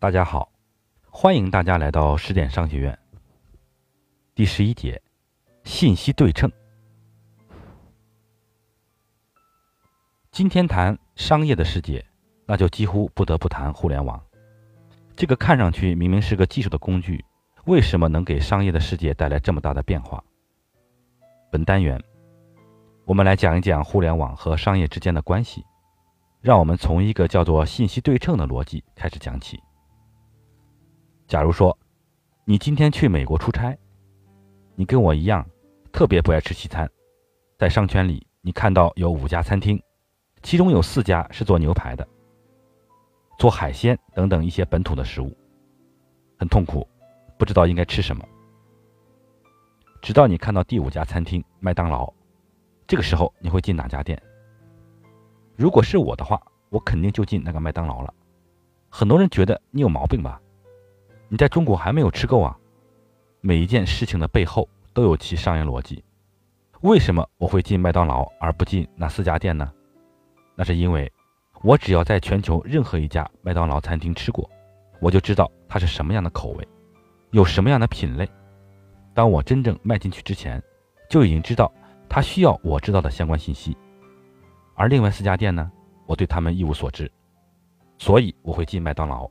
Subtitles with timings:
[0.00, 0.50] 大家好，
[1.10, 2.98] 欢迎大家来到十点商学院。
[4.34, 5.02] 第十一节，
[5.62, 6.50] 信息对称。
[10.30, 12.02] 今天谈商业的世界，
[12.46, 14.18] 那就几乎不得不谈互联网。
[15.14, 17.22] 这个看上去明明是个技术的工具，
[17.66, 20.24] 为什么能给商业的世界带来这么大的变化？
[21.52, 22.02] 本单元，
[23.04, 25.62] 我们来讲一讲互联网和商业之间的关系。
[26.40, 29.62] 让我们从一个叫做信息对称的逻辑开始讲起。
[31.30, 31.78] 假如说，
[32.44, 33.78] 你今天去美国出差，
[34.74, 35.48] 你跟我一样，
[35.92, 36.90] 特别不爱吃西餐，
[37.56, 39.80] 在商圈里，你看到有五家餐厅，
[40.42, 42.04] 其中有四家是做牛排的，
[43.38, 45.32] 做海鲜等等一些本土的食物，
[46.36, 46.84] 很痛苦，
[47.38, 48.24] 不知道应该吃什么。
[50.02, 52.12] 直到你看到第五家餐厅麦当劳，
[52.88, 54.20] 这个时候你会进哪家店？
[55.54, 58.12] 如果是我的话，我肯定就进那个麦当劳了。
[58.88, 60.42] 很多人觉得你有毛病吧？
[61.32, 62.58] 你在中国还没有吃够啊！
[63.40, 66.02] 每一件事情的背后都有其商业逻辑。
[66.80, 69.72] 为什么我会进麦当劳而不进那四家店呢？
[70.56, 71.10] 那是因为，
[71.62, 74.50] 我只要在全球任何一家麦当劳餐厅吃过，
[74.98, 76.66] 我就知道它是什么样的口味，
[77.30, 78.28] 有什么样的品类。
[79.14, 80.60] 当我真正迈进去之前，
[81.08, 81.72] 就已经知道
[82.08, 83.76] 它需要我知道的相关信息。
[84.74, 85.70] 而另外四家店呢，
[86.06, 87.08] 我对他们一无所知，
[87.98, 89.30] 所以我会进麦当劳。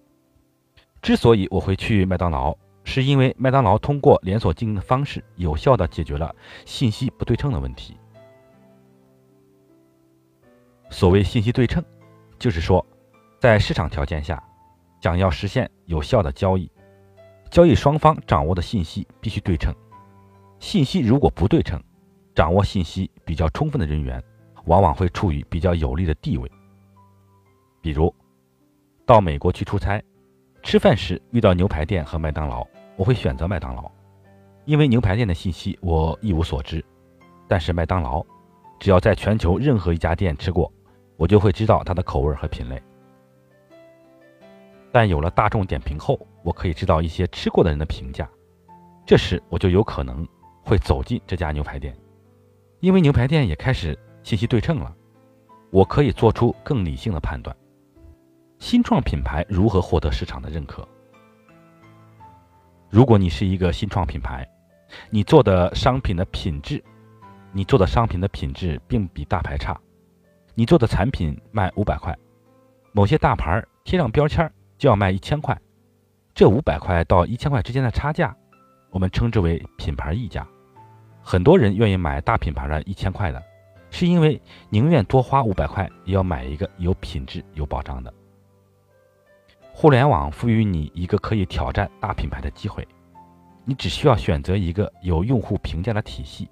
[1.02, 7.97] 之所以我会去麦当劳，是因为麦当劳通过连锁经营的方式，有效地解决了信息不对称的问题。
[10.89, 11.83] 所谓信息对称，
[12.38, 12.86] 就是说，
[13.39, 14.44] 在市场条件下，
[15.02, 16.70] 想要实现有效的交易，
[17.50, 19.73] 交易双方掌握的信息必须对称。
[20.59, 21.81] 信息如果不对称，
[22.36, 24.22] 掌握信息比较充分的人员，
[24.66, 26.52] 往往会处于比较有利的地位。
[27.81, 28.14] 比如，
[29.05, 30.03] 到美国去出差。
[30.61, 32.65] 吃饭时遇到牛排店和麦当劳，
[32.95, 33.89] 我会选择麦当劳，
[34.65, 36.83] 因为牛排店的信息我一无所知。
[37.47, 38.23] 但是麦当劳，
[38.80, 40.71] 只要在全球任何一家店吃过，
[41.17, 42.81] 我就会知道它的口味和品类。
[44.92, 48.30] 但有了大众点评后，我可以知道一些吃过的人的评价，
[49.05, 50.27] 这时我就有可能
[50.64, 51.95] 会走进这家牛排店，
[52.80, 54.95] 因为牛排店也开始信息对称了，
[55.71, 57.55] 我可以做出更理性的判断。
[58.59, 60.86] 新创品牌如何获得市场的认可？
[62.89, 64.45] 如果你是一个新创品牌，
[65.09, 66.83] 你做的商品的品质，
[67.53, 69.80] 你做的商品的品质并比大牌差，
[70.55, 72.15] 你做的产品卖五百块，
[72.92, 75.58] 某些大牌贴上标签就要卖一千块，
[76.36, 78.36] 这五百块到一千块之间的差价，
[78.92, 80.45] 我们称之为品牌溢价。
[81.21, 83.42] 很多人愿意买大品牌的一千块的，
[83.89, 88.14] 是因为宁愿多花五百块，也要买一个有品质、有保障的。
[89.71, 92.85] 互联网赋予你一个可以挑战大品牌的机会，
[93.63, 96.49] 你只需要选择一个有用户评价的体系，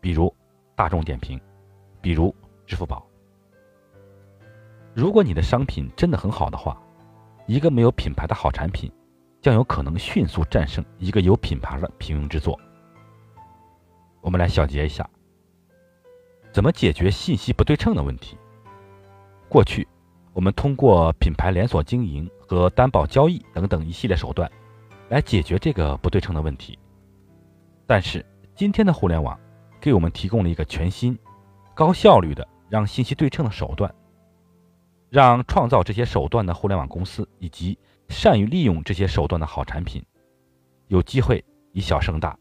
[0.00, 0.34] 比如
[0.74, 1.38] 大众点评，
[2.00, 2.34] 比如
[2.66, 3.06] 支付宝。
[4.94, 6.80] 如果你的商品真的很好的话，
[7.46, 8.90] 一个没有品牌的好产品，
[9.42, 12.58] 将有可能迅速战胜一个有品牌的平庸之作。
[14.22, 15.06] 我们来小结一下，
[16.52, 18.38] 怎么解决信息不对称的问题？
[19.50, 19.86] 过去。
[20.34, 24.50] 我们通过品牌连锁经营和担保交易等等一系列手段，
[25.08, 26.78] 来解决这个不对称的问题。
[27.86, 28.22] 但是
[28.54, 29.40] 今天的互联网
[29.80, 31.18] 给我们提供了一个全新、
[31.74, 33.94] 高效率的让信息对称的手段，
[35.08, 37.78] 让创造这些手段的互联网公司以及
[38.10, 40.04] 善于利用这些手段的好产品，
[40.88, 41.42] 有机会
[41.72, 42.38] 以小胜大，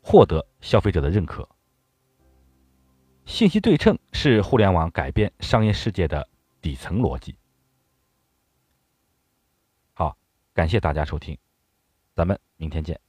[0.00, 1.48] 获得消费者的认可。
[3.26, 6.28] 信息对称是互联网改变商业世界的。
[6.60, 7.36] 底层逻辑。
[9.94, 10.16] 好，
[10.58, 11.38] 感谢大家收听，
[12.16, 13.00] 咱们明天见。